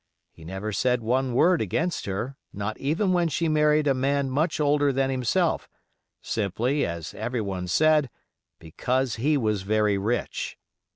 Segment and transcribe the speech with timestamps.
[0.31, 4.59] He never said one word against her, not even when she married a man much
[4.59, 5.69] older than himself,
[6.23, 8.09] simply, as everyone said,
[8.57, 10.57] because he was very rich.